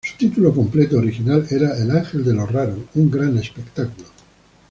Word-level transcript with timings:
Su 0.03 0.17
título 0.17 0.51
completo 0.51 0.97
original 0.97 1.45
era 1.51 1.77
""El 1.77 1.91
ángel 1.91 2.23
de 2.25 2.33
lo 2.33 2.47
raro: 2.47 2.85
Un 2.95 3.11
gran 3.11 3.37
espectáculo"". 3.37 4.09